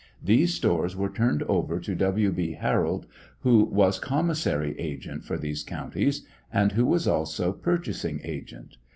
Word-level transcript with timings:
These 0.23 0.55
stores 0.55 0.95
were 0.95 1.11
turned 1.11 1.43
over 1.43 1.79
to 1.79 1.93
W. 1.93 2.31
B. 2.31 2.53
Harrold, 2.53 3.05
who 3.41 3.65
was 3.65 3.99
commissary 3.99 4.75
agent 4.79 5.23
for 5.25 5.37
those 5.37 5.61
counties, 5.61 6.25
and 6.51 6.71
who 6.71 6.87
was 6.87 7.07
also 7.07 7.51
purchasing 7.53 8.19
agent. 8.23 8.77